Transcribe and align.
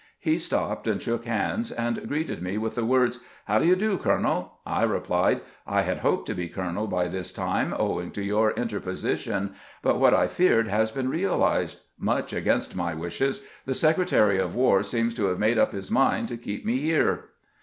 He 0.19 0.39
stopped, 0.39 0.87
shook 0.99 1.25
hands, 1.25 1.71
and 1.71 2.07
greeted 2.09 2.41
me 2.41 2.57
with 2.57 2.73
the 2.73 2.83
words," 2.83 3.19
How 3.45 3.59
do 3.59 3.67
you 3.67 3.75
do, 3.75 3.99
colonel?" 3.99 4.53
I 4.65 4.81
replied:" 4.81 5.41
I 5.67 5.83
had 5.83 5.99
hoped 5.99 6.25
to 6.25 6.33
be 6.33 6.49
colonel 6.49 6.87
by 6.87 7.07
this 7.07 7.31
time, 7.31 7.75
owing 7.77 8.09
to 8.13 8.23
your 8.23 8.49
interposition, 8.53 9.53
but 9.83 9.99
what 9.99 10.15
I 10.15 10.25
feared 10.25 10.67
has 10.69 10.89
been 10.89 11.07
realized. 11.07 11.81
Much 11.99 12.33
against 12.33 12.75
my 12.75 12.95
wishes, 12.95 13.43
the 13.67 13.75
Secretary 13.75 14.39
of 14.39 14.55
"War 14.55 14.81
seems 14.81 15.13
to 15.13 15.25
have 15.25 15.37
made 15.37 15.59
up 15.59 15.71
his 15.71 15.91
mind 15.91 16.29
to 16.29 16.35
keep 16.37 16.65
me 16.65 16.79
here." 16.79 17.25